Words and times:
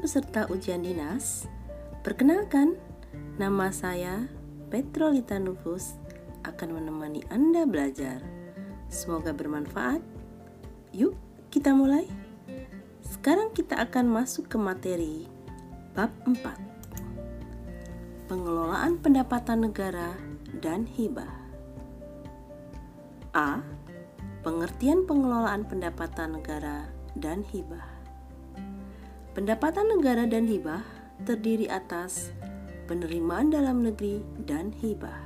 peserta 0.00 0.48
ujian 0.48 0.80
dinas, 0.80 1.44
perkenalkan, 2.00 2.80
nama 3.36 3.68
saya 3.68 4.32
Petrolita 4.72 5.36
Nufus 5.36 6.00
akan 6.48 6.80
menemani 6.80 7.20
Anda 7.28 7.68
belajar. 7.68 8.24
Semoga 8.88 9.36
bermanfaat. 9.36 10.00
Yuk, 10.96 11.12
kita 11.52 11.76
mulai. 11.76 12.08
Sekarang 13.04 13.52
kita 13.52 13.76
akan 13.76 14.08
masuk 14.08 14.48
ke 14.48 14.56
materi 14.56 15.28
bab 15.92 16.08
4. 16.24 16.40
Pengelolaan 18.30 18.96
pendapatan 19.02 19.68
negara 19.68 20.16
dan 20.64 20.86
hibah. 20.86 21.34
A. 23.36 23.60
Pengertian 24.40 25.04
pengelolaan 25.04 25.68
pendapatan 25.68 26.38
negara 26.38 26.88
dan 27.18 27.44
hibah. 27.44 27.89
Pendapatan 29.30 29.86
negara 29.86 30.26
dan 30.26 30.42
hibah 30.50 30.82
terdiri 31.22 31.70
atas 31.70 32.34
penerimaan 32.90 33.54
dalam 33.54 33.86
negeri 33.86 34.26
dan 34.42 34.74
hibah. 34.82 35.22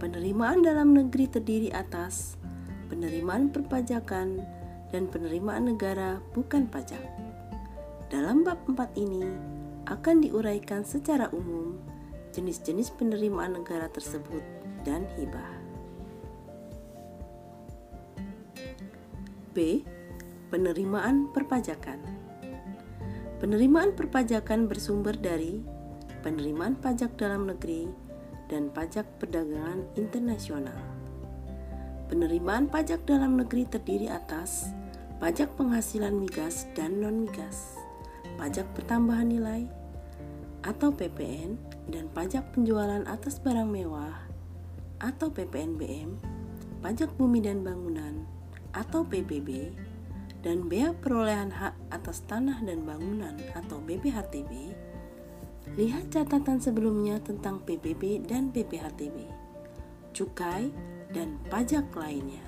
Penerimaan 0.00 0.64
dalam 0.64 0.96
negeri 0.96 1.28
terdiri 1.28 1.68
atas 1.76 2.40
penerimaan 2.88 3.52
perpajakan 3.52 4.40
dan 4.96 5.04
penerimaan 5.12 5.68
negara 5.68 6.24
bukan 6.32 6.64
pajak. 6.72 7.04
Dalam 8.08 8.48
bab 8.48 8.56
4 8.64 8.96
ini 8.96 9.28
akan 9.84 10.24
diuraikan 10.24 10.80
secara 10.80 11.28
umum 11.36 11.76
jenis-jenis 12.32 12.96
penerimaan 12.96 13.60
negara 13.60 13.92
tersebut 13.92 14.40
dan 14.88 15.04
hibah. 15.20 15.52
B. 19.52 19.84
Penerimaan 20.48 21.28
perpajakan. 21.30 22.19
Penerimaan 23.40 23.96
perpajakan 23.96 24.68
bersumber 24.68 25.16
dari 25.16 25.64
penerimaan 26.20 26.76
pajak 26.76 27.16
dalam 27.16 27.48
negeri 27.48 27.88
dan 28.52 28.68
pajak 28.68 29.16
perdagangan 29.16 29.88
internasional. 29.96 30.76
Penerimaan 32.12 32.68
pajak 32.68 33.08
dalam 33.08 33.40
negeri 33.40 33.64
terdiri 33.64 34.12
atas 34.12 34.76
pajak 35.24 35.56
penghasilan 35.56 36.20
migas 36.20 36.68
dan 36.76 37.00
non-migas, 37.00 37.80
pajak 38.36 38.68
pertambahan 38.76 39.32
nilai 39.32 39.64
atau 40.60 40.92
PPN, 40.92 41.56
dan 41.88 42.12
pajak 42.12 42.44
penjualan 42.52 43.08
atas 43.08 43.40
barang 43.40 43.72
mewah 43.72 44.20
atau 45.00 45.32
PPNBM, 45.32 46.12
pajak 46.84 47.08
bumi 47.16 47.40
dan 47.40 47.64
bangunan 47.64 48.20
atau 48.76 49.00
PBB, 49.00 49.72
dan 50.40 50.68
bea 50.68 50.96
perolehan 50.96 51.52
hak 51.52 51.76
atas 51.92 52.24
tanah 52.24 52.60
dan 52.64 52.84
bangunan 52.88 53.36
atau 53.52 53.80
BPHTB 53.84 54.72
Lihat 55.78 56.10
catatan 56.10 56.58
sebelumnya 56.58 57.22
tentang 57.22 57.62
PBB 57.62 58.26
dan 58.26 58.50
BPHTB, 58.50 59.22
cukai, 60.10 60.74
dan 61.14 61.38
pajak 61.46 61.86
lainnya. 61.94 62.42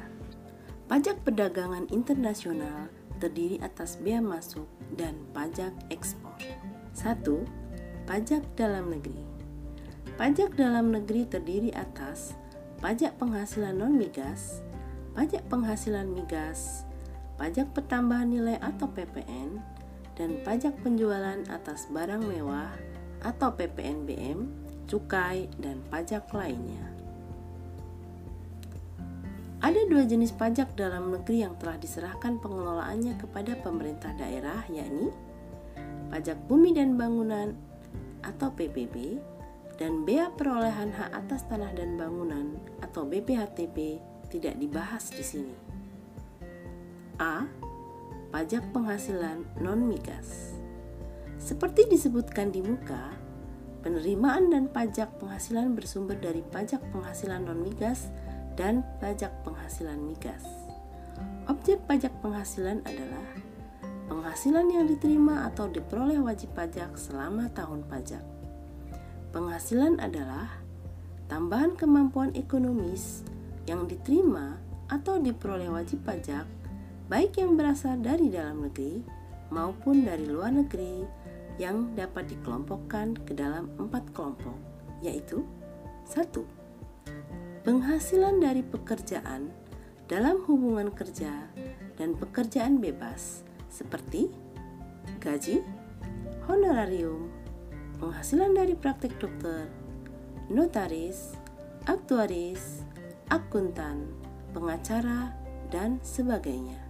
Pajak 0.91 1.23
perdagangan 1.23 1.87
internasional 1.95 2.91
terdiri 3.23 3.63
atas 3.63 3.95
bea 4.03 4.19
masuk 4.19 4.67
dan 4.99 5.15
pajak 5.31 5.71
ekspor. 5.95 6.35
1. 6.99 7.23
Pajak 8.11 8.43
dalam 8.59 8.91
negeri. 8.91 9.23
Pajak 10.19 10.59
dalam 10.59 10.91
negeri 10.91 11.23
terdiri 11.25 11.71
atas 11.73 12.35
pajak 12.83 13.15
penghasilan 13.23 13.79
non-migas, 13.79 14.67
pajak 15.15 15.47
penghasilan 15.47 16.11
migas, 16.11 16.83
pajak 17.43 17.75
pertambahan 17.75 18.31
nilai 18.31 18.55
atau 18.63 18.87
PPN, 18.87 19.59
dan 20.15 20.39
pajak 20.47 20.79
penjualan 20.87 21.43
atas 21.51 21.91
barang 21.91 22.23
mewah 22.23 22.71
atau 23.19 23.51
PPNBM, 23.59 24.47
cukai, 24.87 25.51
dan 25.59 25.83
pajak 25.91 26.31
lainnya. 26.31 26.87
Ada 29.59 29.91
dua 29.91 30.07
jenis 30.07 30.31
pajak 30.31 30.79
dalam 30.79 31.11
negeri 31.11 31.43
yang 31.43 31.59
telah 31.59 31.75
diserahkan 31.83 32.39
pengelolaannya 32.39 33.19
kepada 33.19 33.59
pemerintah 33.59 34.15
daerah, 34.15 34.63
yakni 34.71 35.11
pajak 36.15 36.39
bumi 36.47 36.79
dan 36.79 36.95
bangunan 36.95 37.59
atau 38.23 38.55
PBB 38.55 39.19
dan 39.83 40.07
bea 40.07 40.31
perolehan 40.39 40.95
hak 40.95 41.11
atas 41.11 41.43
tanah 41.51 41.75
dan 41.75 41.99
bangunan 41.99 42.55
atau 42.87 43.03
BPHTB 43.03 43.99
tidak 44.31 44.55
dibahas 44.63 45.11
di 45.11 45.27
sini. 45.27 45.72
A. 47.21 47.49
Pajak 48.33 48.73
penghasilan 48.73 49.45
non-migas. 49.61 50.57
Seperti 51.37 51.91
disebutkan 51.91 52.49
di 52.49 52.65
muka, 52.65 53.13
penerimaan 53.83 54.49
dan 54.49 54.71
pajak 54.71 55.19
penghasilan 55.19 55.75
bersumber 55.75 56.17
dari 56.17 56.41
pajak 56.41 56.81
penghasilan 56.95 57.45
non-migas 57.45 58.09
dan 58.55 58.87
pajak 59.03 59.33
penghasilan 59.43 59.99
migas. 60.01 60.47
Objek 61.51 61.83
pajak 61.91 62.15
penghasilan 62.23 62.81
adalah 62.87 63.27
penghasilan 64.07 64.71
yang 64.71 64.87
diterima 64.87 65.51
atau 65.51 65.67
diperoleh 65.67 66.23
wajib 66.23 66.55
pajak 66.55 66.95
selama 66.95 67.51
tahun 67.51 67.83
pajak. 67.91 68.23
Penghasilan 69.35 69.99
adalah 69.99 70.63
tambahan 71.27 71.75
kemampuan 71.75 72.31
ekonomis 72.39 73.27
yang 73.67 73.89
diterima 73.89 74.61
atau 74.93 75.19
diperoleh 75.19 75.73
wajib 75.73 76.05
pajak, 76.05 76.45
baik 77.13 77.37
yang 77.37 77.61
berasal 77.61 78.01
dari 78.01 78.33
dalam 78.33 78.65
negeri 78.65 79.05
maupun 79.53 80.09
dari 80.09 80.25
luar 80.25 80.49
negeri 80.49 81.05
yang 81.61 81.93
dapat 81.93 82.25
dikelompokkan 82.33 83.21
ke 83.29 83.37
dalam 83.37 83.69
empat 83.77 84.17
kelompok, 84.17 84.57
yaitu 85.05 85.45
satu, 86.09 86.49
Penghasilan 87.63 88.43
dari 88.43 88.65
pekerjaan 88.65 89.53
dalam 90.11 90.43
hubungan 90.51 90.91
kerja 90.91 91.47
dan 91.95 92.19
pekerjaan 92.19 92.83
bebas 92.83 93.47
seperti 93.71 94.27
gaji, 95.23 95.63
honorarium, 96.51 97.31
penghasilan 98.03 98.59
dari 98.59 98.75
praktek 98.75 99.15
dokter, 99.23 99.71
notaris, 100.51 101.39
aktuaris, 101.87 102.83
akuntan, 103.31 104.11
pengacara, 104.51 105.31
dan 105.71 106.03
sebagainya. 106.03 106.82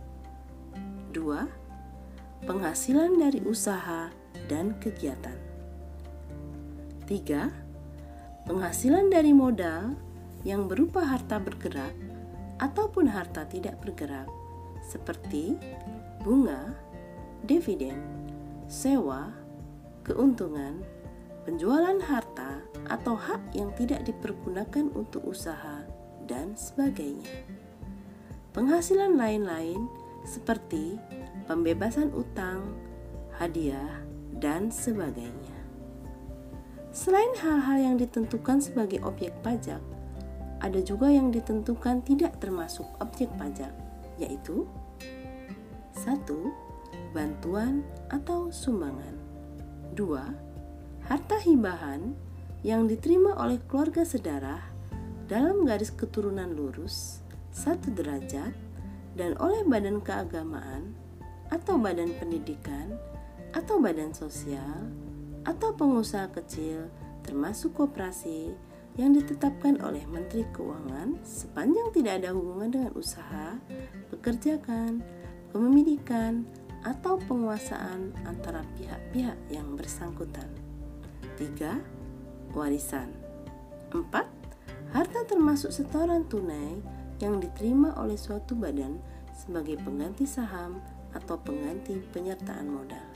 2. 1.13 2.49
Penghasilan 2.49 3.21
dari 3.21 3.45
usaha 3.45 4.09
dan 4.49 4.73
kegiatan. 4.81 5.37
3. 7.05 8.49
Penghasilan 8.49 9.13
dari 9.13 9.37
modal 9.37 9.93
yang 10.43 10.67
berupa 10.67 11.05
harta 11.05 11.37
bergerak 11.37 11.93
ataupun 12.59 13.13
harta 13.13 13.45
tidak 13.45 13.77
bergerak 13.85 14.27
seperti 14.81 15.55
bunga, 16.25 16.73
dividen, 17.45 18.01
sewa, 18.65 19.31
keuntungan, 20.03 20.81
penjualan 21.45 22.01
harta 22.09 22.65
atau 22.89 23.15
hak 23.15 23.53
yang 23.53 23.69
tidak 23.77 24.09
dipergunakan 24.09 24.89
untuk 24.97 25.29
usaha 25.29 25.85
dan 26.25 26.57
sebagainya. 26.57 27.45
Penghasilan 28.57 29.17
lain-lain 29.17 30.02
seperti 30.25 30.99
pembebasan 31.47 32.15
utang, 32.15 32.75
hadiah, 33.37 34.03
dan 34.39 34.71
sebagainya. 34.71 35.59
Selain 36.93 37.33
hal-hal 37.41 37.79
yang 37.81 37.97
ditentukan 37.97 38.61
sebagai 38.61 39.01
objek 39.03 39.33
pajak, 39.41 39.81
ada 40.61 40.81
juga 40.85 41.09
yang 41.11 41.33
ditentukan 41.33 42.05
tidak 42.05 42.39
termasuk 42.39 42.87
objek 43.01 43.33
pajak, 43.41 43.73
yaitu 44.21 44.69
1. 45.97 46.23
Bantuan 47.13 47.85
atau 48.13 48.49
sumbangan 48.53 49.17
2. 49.97 51.09
Harta 51.09 51.37
hibahan 51.45 52.15
yang 52.63 52.87
diterima 52.87 53.37
oleh 53.37 53.59
keluarga 53.67 54.07
sedarah 54.07 54.63
dalam 55.27 55.67
garis 55.67 55.91
keturunan 55.93 56.53
lurus 56.53 57.21
satu 57.53 57.93
derajat 57.93 58.55
dan 59.17 59.37
oleh 59.41 59.63
badan 59.65 60.01
keagamaan 60.01 60.97
atau 61.53 61.77
badan 61.77 62.13
pendidikan 62.17 62.97
atau 63.53 63.77
badan 63.77 64.17
sosial 64.17 64.89
atau 65.45 65.75
pengusaha 65.77 66.33
kecil 66.33 66.89
termasuk 67.23 67.77
koperasi 67.77 68.57
yang 68.97 69.17
ditetapkan 69.17 69.81
oleh 69.81 70.05
Menteri 70.05 70.45
Keuangan 70.53 71.21
sepanjang 71.25 71.89
tidak 71.97 72.21
ada 72.21 72.37
hubungan 72.37 72.69
dengan 72.69 72.93
usaha, 72.93 73.57
pekerjaan, 74.13 75.01
kepemilikan, 75.49 76.45
atau 76.83 77.15
penguasaan 77.31 78.11
antara 78.27 78.67
pihak-pihak 78.75 79.39
yang 79.49 79.79
bersangkutan. 79.79 80.51
3. 81.39 81.79
Warisan 82.53 83.09
4. 83.95 84.03
Harta 84.93 85.21
termasuk 85.25 85.73
setoran 85.73 86.27
tunai 86.29 86.83
yang 87.23 87.39
diterima 87.39 87.95
oleh 87.95 88.19
suatu 88.19 88.59
badan 88.59 88.99
sebagai 89.31 89.79
pengganti 89.79 90.27
saham 90.27 90.83
atau 91.15 91.39
pengganti 91.39 92.03
penyertaan 92.11 92.67
modal. 92.67 93.07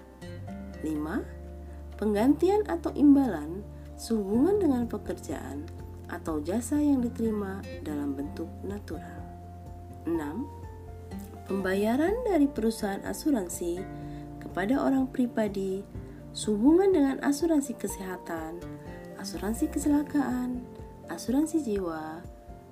5. 0.81 1.99
Penggantian 1.99 2.63
atau 2.71 2.95
imbalan 2.95 3.67
sehubungan 3.99 4.63
dengan 4.63 4.83
pekerjaan 4.87 5.67
atau 6.07 6.39
jasa 6.39 6.79
yang 6.79 7.03
diterima 7.03 7.59
dalam 7.83 8.15
bentuk 8.15 8.47
natural. 8.63 9.27
6. 10.07 10.15
Pembayaran 11.51 12.15
dari 12.27 12.47
perusahaan 12.47 13.03
asuransi 13.03 13.83
kepada 14.39 14.79
orang 14.79 15.11
pribadi 15.11 15.83
sehubungan 16.37 16.93
dengan 16.95 17.17
asuransi 17.25 17.75
kesehatan, 17.75 18.61
asuransi 19.19 19.73
kecelakaan, 19.73 20.63
asuransi 21.09 21.65
jiwa, 21.65 22.21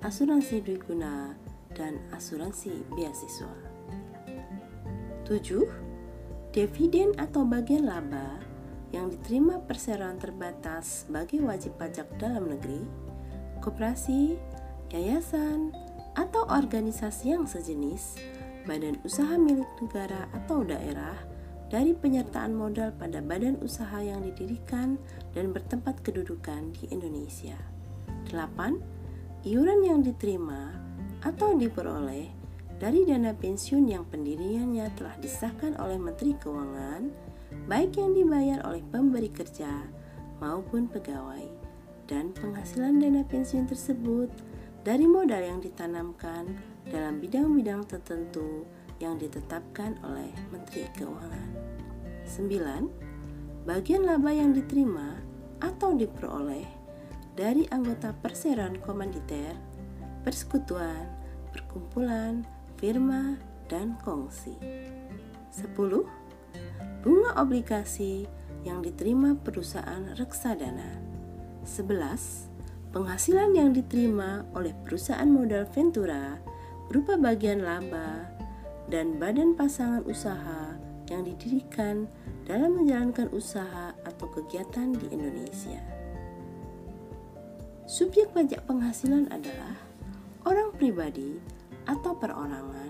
asuransi 0.05 0.61
guna, 0.85 1.33
dan 1.73 1.97
asuransi 2.13 2.85
beasiswa. 2.93 3.49
7. 5.25 6.53
Dividen 6.53 7.17
atau 7.17 7.41
bagian 7.41 7.89
laba 7.89 8.37
yang 8.93 9.09
diterima 9.09 9.57
perseroan 9.65 10.21
terbatas 10.21 11.09
sebagai 11.09 11.41
wajib 11.41 11.73
pajak 11.81 12.05
dalam 12.21 12.53
negeri, 12.53 12.85
koperasi, 13.65 14.37
yayasan, 14.93 15.73
atau 16.13 16.45
organisasi 16.53 17.33
yang 17.33 17.49
sejenis, 17.49 18.21
badan 18.69 19.01
usaha 19.01 19.35
milik 19.41 19.67
negara 19.81 20.29
atau 20.37 20.61
daerah, 20.61 21.17
dari 21.73 21.97
penyertaan 21.97 22.53
modal 22.53 22.93
pada 22.93 23.25
badan 23.25 23.57
usaha 23.65 23.97
yang 23.97 24.21
didirikan 24.21 25.01
dan 25.33 25.49
bertempat 25.49 25.97
kedudukan 26.05 26.77
di 26.77 26.93
Indonesia. 26.93 27.57
8. 28.29 28.94
Iuran 29.45 29.85
yang 29.85 30.01
diterima 30.01 30.73
atau 31.21 31.53
diperoleh 31.53 32.33
dari 32.81 33.05
dana 33.05 33.29
pensiun 33.29 33.85
yang 33.85 34.01
pendiriannya 34.09 34.89
telah 34.97 35.13
disahkan 35.21 35.77
oleh 35.77 36.01
Menteri 36.01 36.33
Keuangan 36.33 37.13
baik 37.69 37.93
yang 37.93 38.17
dibayar 38.17 38.65
oleh 38.65 38.81
pemberi 38.89 39.29
kerja 39.29 39.85
maupun 40.41 40.89
pegawai, 40.89 41.45
dan 42.09 42.33
penghasilan 42.33 42.97
dana 42.97 43.21
pensiun 43.21 43.69
tersebut 43.69 44.33
dari 44.81 45.05
modal 45.05 45.45
yang 45.45 45.61
ditanamkan 45.61 46.57
dalam 46.89 47.21
bidang-bidang 47.21 47.85
tertentu 47.85 48.65
yang 48.97 49.21
ditetapkan 49.21 49.93
oleh 50.01 50.33
Menteri 50.49 50.89
Keuangan. 50.97 51.49
9. 52.25 53.69
Bagian 53.69 54.09
laba 54.09 54.33
yang 54.33 54.57
diterima 54.57 55.21
atau 55.61 55.93
diperoleh 55.93 56.65
dari 57.35 57.67
anggota 57.69 58.15
perseroan 58.15 58.79
komanditer, 58.79 59.53
persekutuan, 60.23 61.05
perkumpulan, 61.51 62.47
firma, 62.79 63.35
dan 63.67 63.99
kongsi. 64.01 64.55
10 65.51 65.75
bunga 67.05 67.31
obligasi 67.37 68.25
yang 68.65 68.81
diterima 68.81 69.37
perusahaan 69.37 70.15
reksadana. 70.17 70.97
11. 71.63 72.49
Penghasilan 72.89 73.51
yang 73.53 73.75
diterima 73.75 74.47
oleh 74.55 74.73
perusahaan 74.87 75.27
modal 75.27 75.67
Ventura 75.69 76.39
berupa 76.87 77.19
bagian 77.19 77.61
laba 77.61 78.25
dan 78.87 79.19
badan 79.19 79.53
pasangan 79.53 80.01
usaha 80.07 80.77
yang 81.11 81.25
didirikan 81.25 82.09
dalam 82.45 82.77
menjalankan 82.77 83.29
usaha 83.33 83.93
atau 84.05 84.27
kegiatan 84.33 84.93
di 84.97 85.13
Indonesia. 85.13 86.04
Subjek 87.85 88.33
pajak 88.33 88.65
penghasilan 88.65 89.29
adalah 89.29 89.77
orang 90.41 90.73
pribadi 90.73 91.37
atau 91.85 92.17
perorangan 92.17 92.89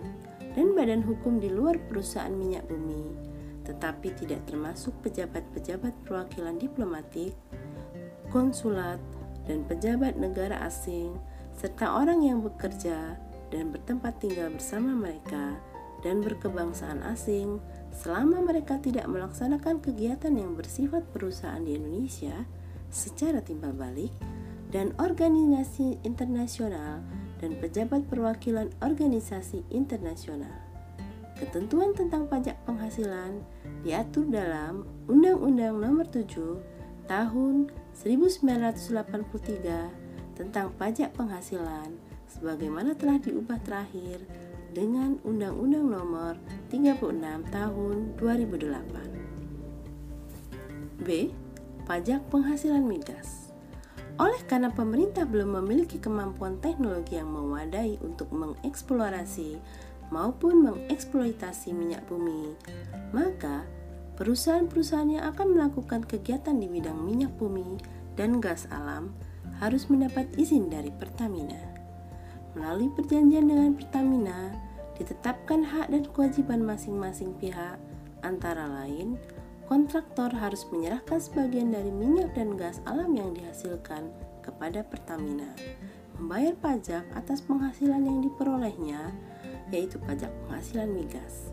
dan 0.55 0.71
badan 0.71 1.03
hukum 1.03 1.43
di 1.43 1.51
luar 1.51 1.75
perusahaan 1.91 2.31
minyak 2.31 2.63
bumi 2.71 3.35
tetapi 3.65 4.13
tidak 4.15 4.45
termasuk 4.45 4.93
pejabat-pejabat 5.01 5.91
perwakilan 6.05 6.55
diplomatik, 6.61 7.33
konsulat, 8.29 9.01
dan 9.49 9.65
pejabat 9.65 10.15
negara 10.15 10.61
asing, 10.63 11.17
serta 11.57 11.97
orang 11.97 12.21
yang 12.21 12.45
bekerja 12.45 13.17
dan 13.49 13.73
bertempat 13.73 14.21
tinggal 14.21 14.53
bersama 14.53 14.93
mereka 14.93 15.57
dan 16.05 16.21
berkebangsaan 16.21 17.01
asing 17.09 17.57
selama 17.89 18.45
mereka 18.45 18.77
tidak 18.77 19.09
melaksanakan 19.09 19.81
kegiatan 19.81 20.33
yang 20.37 20.53
bersifat 20.53 21.01
perusahaan 21.09 21.61
di 21.61 21.75
Indonesia 21.75 22.45
secara 22.93 23.41
timbal 23.41 23.73
balik 23.73 24.13
dan 24.75 24.91
organisasi 24.99 26.03
internasional 26.03 26.99
dan 27.39 27.55
pejabat 27.63 28.03
perwakilan 28.11 28.67
organisasi 28.83 29.63
internasional. 29.71 30.51
Ketentuan 31.39 31.95
tentang 31.95 32.27
pajak 32.27 32.59
penghasilan 32.67 33.39
diatur 33.87 34.27
dalam 34.27 34.83
Undang-Undang 35.07 35.79
Nomor 35.79 36.11
7 36.11 37.07
Tahun 37.07 37.71
1983 37.95 40.35
tentang 40.35 40.75
pajak 40.75 41.15
penghasilan 41.15 41.95
sebagaimana 42.27 42.99
telah 42.99 43.15
diubah 43.23 43.63
terakhir 43.63 44.27
dengan 44.75 45.23
Undang-Undang 45.23 45.87
Nomor 45.87 46.35
36 46.67 47.47
Tahun 47.47 47.95
2008. 48.19 50.99
B. 50.99 51.31
Pajak 51.87 52.27
penghasilan 52.27 52.83
migas. 52.83 53.44
Oleh 54.15 54.39
karena 54.47 54.71
pemerintah 54.71 55.27
belum 55.27 55.59
memiliki 55.59 55.99
kemampuan 55.99 56.63
teknologi 56.63 57.19
yang 57.19 57.27
memadai 57.35 57.99
untuk 57.99 58.31
mengeksplorasi 58.31 59.59
maupun 60.07 60.63
mengeksploitasi 60.63 61.75
minyak 61.75 62.05
bumi, 62.07 62.55
maka 63.11 63.67
perusahaan-perusahaan 64.15 65.19
yang 65.19 65.25
akan 65.35 65.47
melakukan 65.59 66.01
kegiatan 66.07 66.55
di 66.55 66.71
bidang 66.71 66.95
minyak 66.95 67.35
bumi 67.35 67.75
dan 68.15 68.39
gas 68.39 68.71
alam 68.71 69.11
harus 69.59 69.91
mendapat 69.91 70.31
izin 70.39 70.71
dari 70.71 70.95
Pertamina. 70.95 71.59
Melalui 72.55 72.87
perjanjian 72.95 73.51
dengan 73.51 73.75
Pertamina, 73.75 74.55
ditetapkan 74.95 75.59
hak 75.67 75.91
dan 75.91 76.07
kewajiban 76.07 76.63
masing-masing 76.63 77.35
pihak, 77.35 77.75
antara 78.23 78.63
lain 78.63 79.19
kontraktor 79.65 80.29
harus 80.29 80.69
menyerahkan 80.69 81.17
sebagian 81.17 81.73
dari 81.73 81.89
minyak 81.89 82.37
dan 82.37 82.53
gas 82.53 82.77
alam 82.85 83.17
yang 83.17 83.33
dihasilkan 83.33 84.13
kepada 84.45 84.85
Pertamina, 84.85 85.49
membayar 86.21 86.53
pajak 86.61 87.03
atas 87.17 87.41
penghasilan 87.41 88.05
yang 88.05 88.21
diperolehnya, 88.21 89.09
yaitu 89.73 89.97
pajak 90.05 90.29
penghasilan 90.45 90.93
migas, 90.93 91.49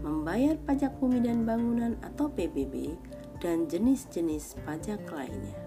membayar 0.00 0.54
pajak 0.62 0.94
bumi 1.02 1.18
dan 1.18 1.42
bangunan 1.42 1.98
atau 2.06 2.30
PBB, 2.30 2.94
dan 3.42 3.66
jenis-jenis 3.66 4.56
pajak 4.62 5.02
lainnya. 5.10 5.58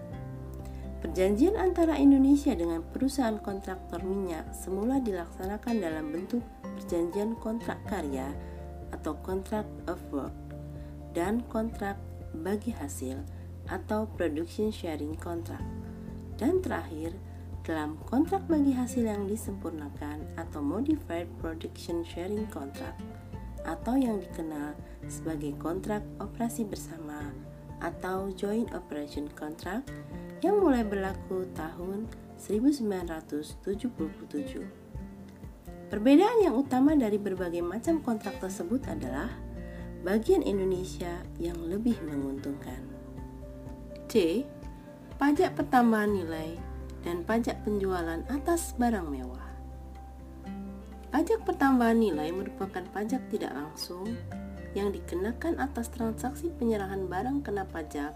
Perjanjian 1.00 1.56
antara 1.56 1.96
Indonesia 1.96 2.52
dengan 2.52 2.84
perusahaan 2.92 3.40
kontraktor 3.40 4.04
minyak 4.04 4.52
semula 4.52 5.00
dilaksanakan 5.00 5.80
dalam 5.80 6.12
bentuk 6.12 6.44
perjanjian 6.76 7.40
kontrak 7.40 7.80
karya 7.88 8.28
atau 8.92 9.16
contract 9.24 9.70
of 9.88 9.96
work 10.12 10.49
dan 11.12 11.42
kontrak 11.50 11.98
bagi 12.36 12.70
hasil 12.70 13.18
atau 13.70 14.06
production 14.18 14.70
sharing 14.70 15.14
contract. 15.18 15.66
Dan 16.38 16.64
terakhir, 16.64 17.12
dalam 17.60 18.00
kontrak 18.08 18.48
bagi 18.48 18.72
hasil 18.72 19.04
yang 19.04 19.28
disempurnakan 19.28 20.24
atau 20.40 20.64
Modified 20.64 21.28
Production 21.38 22.00
Sharing 22.02 22.48
Contract 22.48 22.96
atau 23.68 24.00
yang 24.00 24.16
dikenal 24.18 24.72
sebagai 25.06 25.52
kontrak 25.60 26.00
operasi 26.16 26.64
bersama 26.64 27.20
atau 27.84 28.32
Joint 28.32 28.72
Operation 28.72 29.28
Contract 29.36 29.92
yang 30.40 30.56
mulai 30.56 30.80
berlaku 30.80 31.44
tahun 31.52 32.08
1977. 32.40 33.60
Perbedaan 35.92 36.38
yang 36.40 36.56
utama 36.56 36.96
dari 36.96 37.20
berbagai 37.20 37.60
macam 37.60 38.00
kontrak 38.00 38.40
tersebut 38.40 38.88
adalah 38.88 39.28
bagian 40.00 40.40
Indonesia 40.40 41.20
yang 41.36 41.60
lebih 41.68 42.00
menguntungkan. 42.04 42.80
C. 44.08 44.44
Pajak 45.20 45.52
pertambahan 45.52 46.16
nilai 46.16 46.56
dan 47.04 47.20
pajak 47.28 47.60
penjualan 47.62 48.24
atas 48.32 48.72
barang 48.80 49.04
mewah. 49.04 49.48
Pajak 51.12 51.44
pertambahan 51.44 52.00
nilai 52.00 52.32
merupakan 52.32 52.80
pajak 52.96 53.20
tidak 53.28 53.52
langsung 53.52 54.08
yang 54.72 54.94
dikenakan 54.94 55.58
atas 55.58 55.90
transaksi 55.90 56.48
penyerahan 56.54 57.04
barang 57.10 57.42
kena 57.44 57.66
pajak 57.66 58.14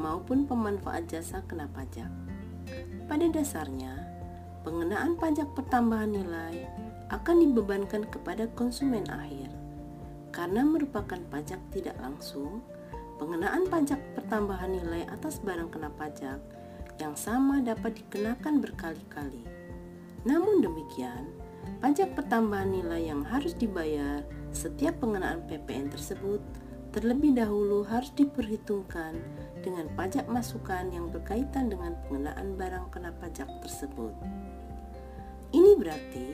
maupun 0.00 0.48
pemanfaat 0.48 1.10
jasa 1.10 1.44
kena 1.44 1.68
pajak. 1.74 2.08
Pada 3.10 3.26
dasarnya, 3.28 3.92
pengenaan 4.62 5.18
pajak 5.18 5.52
pertambahan 5.58 6.14
nilai 6.14 6.64
akan 7.10 7.36
dibebankan 7.42 8.06
kepada 8.08 8.46
konsumen 8.54 9.04
akhir. 9.10 9.49
Karena 10.30 10.62
merupakan 10.62 11.18
pajak 11.30 11.58
tidak 11.74 11.98
langsung, 11.98 12.62
pengenaan 13.18 13.66
pajak 13.66 13.98
pertambahan 14.14 14.72
nilai 14.78 15.04
atas 15.10 15.42
barang 15.42 15.74
kena 15.74 15.90
pajak 15.98 16.38
yang 17.02 17.18
sama 17.18 17.60
dapat 17.60 17.98
dikenakan 17.98 18.62
berkali-kali. 18.62 19.44
Namun 20.22 20.62
demikian, 20.62 21.28
pajak 21.80 22.14
pertambahan 22.14 22.70
nilai 22.70 23.10
yang 23.10 23.26
harus 23.26 23.56
dibayar 23.56 24.22
setiap 24.52 25.00
pengenaan 25.00 25.42
PPN 25.48 25.90
tersebut 25.90 26.40
terlebih 26.90 27.38
dahulu 27.38 27.86
harus 27.86 28.10
diperhitungkan 28.18 29.14
dengan 29.62 29.86
pajak 29.94 30.26
masukan 30.26 30.90
yang 30.90 31.06
berkaitan 31.06 31.70
dengan 31.70 31.94
pengenaan 32.06 32.58
barang 32.58 32.86
kena 32.90 33.14
pajak 33.22 33.46
tersebut. 33.62 34.10
Ini 35.54 35.72
berarti 35.78 36.28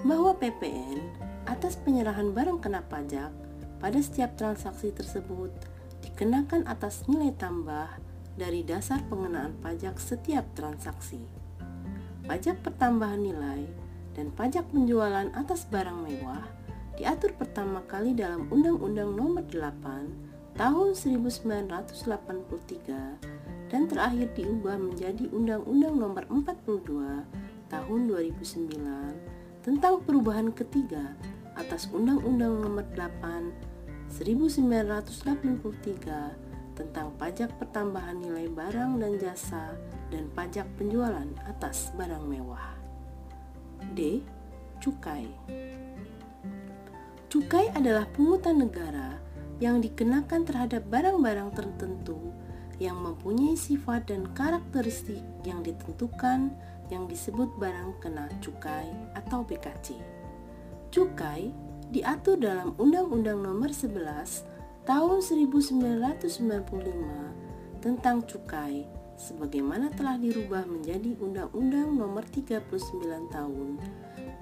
bahwa 0.00 0.32
PPN 0.40 1.12
atas 1.44 1.76
penyerahan 1.76 2.32
barang 2.32 2.64
kena 2.64 2.80
pajak 2.88 3.28
pada 3.82 3.98
setiap 3.98 4.38
transaksi 4.38 4.94
tersebut 4.94 5.50
dikenakan 6.02 6.66
atas 6.70 7.04
nilai 7.10 7.34
tambah 7.36 7.90
dari 8.34 8.64
dasar 8.64 9.04
pengenaan 9.06 9.54
pajak 9.60 10.00
setiap 10.00 10.48
transaksi. 10.56 11.20
Pajak 12.24 12.64
pertambahan 12.64 13.20
nilai 13.20 13.68
dan 14.14 14.30
pajak 14.32 14.64
penjualan 14.70 15.28
atas 15.34 15.66
barang 15.68 16.06
mewah 16.06 16.46
diatur 16.96 17.34
pertama 17.34 17.82
kali 17.88 18.14
dalam 18.14 18.46
Undang-Undang 18.52 19.16
Nomor 19.16 19.42
8 19.48 20.52
Tahun 20.52 20.92
1983 20.92 23.72
dan 23.72 23.88
terakhir 23.88 24.28
diubah 24.36 24.76
menjadi 24.76 25.32
Undang-Undang 25.32 25.96
Nomor 25.96 26.28
42 26.28 27.24
Tahun 27.72 28.00
2009 28.06 29.31
tentang 29.62 30.02
perubahan 30.02 30.50
ketiga 30.50 31.14
atas 31.54 31.86
Undang-Undang 31.94 32.66
Nomor 32.66 32.82
8 32.98 34.10
1983 34.10 36.74
tentang 36.74 37.14
pajak 37.16 37.54
pertambahan 37.62 38.18
nilai 38.18 38.50
barang 38.50 38.98
dan 38.98 39.22
jasa 39.22 39.78
dan 40.10 40.26
pajak 40.34 40.66
penjualan 40.76 41.30
atas 41.46 41.94
barang 41.94 42.26
mewah. 42.26 42.74
D. 43.94 44.26
Cukai 44.82 45.30
Cukai 47.30 47.70
adalah 47.72 48.04
pungutan 48.10 48.58
negara 48.60 49.16
yang 49.62 49.78
dikenakan 49.78 50.42
terhadap 50.42 50.82
barang-barang 50.90 51.54
tertentu 51.54 52.18
yang 52.82 52.98
mempunyai 52.98 53.54
sifat 53.54 54.10
dan 54.10 54.26
karakteristik 54.34 55.22
yang 55.46 55.62
ditentukan 55.62 56.50
yang 56.92 57.08
disebut 57.08 57.48
barang 57.56 57.96
kena 58.04 58.28
cukai 58.44 58.92
atau 59.16 59.40
BKC. 59.40 59.96
Cukai 60.92 61.48
diatur 61.88 62.36
dalam 62.36 62.76
Undang-Undang 62.76 63.40
Nomor 63.40 63.72
11 63.72 64.52
Tahun 64.82 65.22
1995 65.24 67.80
tentang 67.80 68.20
cukai 68.28 68.84
sebagaimana 69.16 69.88
telah 69.94 70.20
dirubah 70.20 70.68
menjadi 70.68 71.16
Undang-Undang 71.16 71.96
Nomor 71.96 72.28
39 72.28 72.60
Tahun 73.32 73.68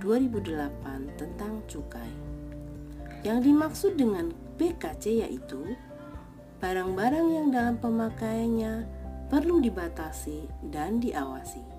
2008 0.02 1.20
tentang 1.20 1.62
cukai. 1.70 2.10
Yang 3.22 3.38
dimaksud 3.52 3.92
dengan 4.00 4.32
BKC 4.56 5.28
yaitu 5.28 5.76
barang-barang 6.58 7.26
yang 7.30 7.46
dalam 7.52 7.76
pemakaiannya 7.78 8.88
perlu 9.28 9.60
dibatasi 9.62 10.48
dan 10.72 10.98
diawasi. 10.98 11.69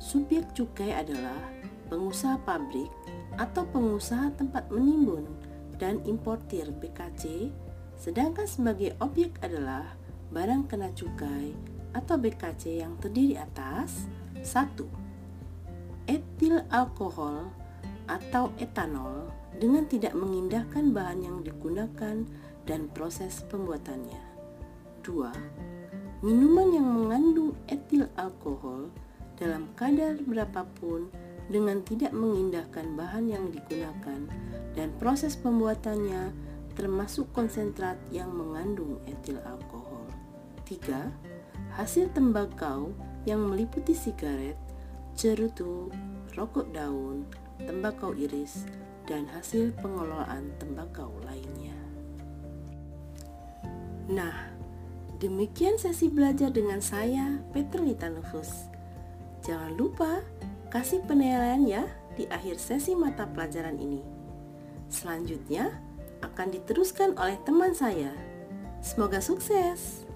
Subjek 0.00 0.56
cukai 0.56 0.96
adalah 0.96 1.36
pengusaha 1.92 2.40
pabrik 2.48 2.88
atau 3.36 3.68
pengusaha 3.68 4.32
tempat 4.32 4.72
menimbun 4.72 5.28
dan 5.76 6.00
importir 6.08 6.72
BKC, 6.72 7.52
sedangkan 8.00 8.48
sebagai 8.48 8.96
objek 9.04 9.36
adalah 9.44 9.92
barang 10.32 10.72
kena 10.72 10.88
cukai 10.96 11.52
atau 11.92 12.16
BKC 12.16 12.80
yang 12.80 12.96
terdiri 12.96 13.36
atas 13.36 14.08
1. 14.40 16.08
Etil 16.08 16.64
alkohol 16.72 17.52
atau 18.08 18.56
etanol 18.56 19.28
dengan 19.60 19.84
tidak 19.84 20.16
mengindahkan 20.16 20.96
bahan 20.96 21.28
yang 21.28 21.38
digunakan 21.44 22.24
dan 22.64 22.88
proses 22.96 23.44
pembuatannya. 23.52 24.22
2. 25.04 26.24
Minuman 26.24 26.68
yang 26.72 26.88
mengandung 26.88 27.52
etil 27.68 28.08
alkohol 28.16 28.88
dalam 29.40 29.72
kadar 29.74 30.20
berapapun 30.20 31.08
dengan 31.50 31.82
tidak 31.82 32.14
mengindahkan 32.14 32.94
bahan 32.94 33.26
yang 33.26 33.50
digunakan 33.50 34.20
dan 34.78 34.88
proses 35.02 35.34
pembuatannya 35.34 36.30
termasuk 36.78 37.26
konsentrat 37.34 37.98
yang 38.14 38.30
mengandung 38.30 39.02
etil 39.10 39.42
alkohol. 39.42 40.06
3. 40.70 41.74
Hasil 41.74 42.14
tembakau 42.14 42.94
yang 43.26 43.42
meliputi 43.42 43.90
sigaret, 43.90 44.54
cerutu, 45.18 45.90
rokok 46.38 46.70
daun, 46.70 47.26
tembakau 47.58 48.14
iris, 48.14 48.64
dan 49.10 49.26
hasil 49.34 49.74
pengelolaan 49.82 50.54
tembakau 50.62 51.10
lainnya. 51.26 51.74
Nah, 54.06 54.54
demikian 55.18 55.74
sesi 55.74 56.06
belajar 56.06 56.54
dengan 56.54 56.78
saya, 56.78 57.42
Petrolita 57.50 58.06
Nufus. 58.06 58.69
Jangan 59.40 59.72
lupa 59.76 60.20
kasih 60.68 61.00
penilaian 61.08 61.64
ya 61.64 61.84
di 62.14 62.28
akhir 62.28 62.60
sesi 62.60 62.92
mata 62.92 63.24
pelajaran 63.24 63.80
ini. 63.80 64.04
Selanjutnya 64.92 65.80
akan 66.20 66.52
diteruskan 66.52 67.16
oleh 67.16 67.40
teman 67.48 67.72
saya. 67.72 68.12
Semoga 68.84 69.20
sukses! 69.24 70.09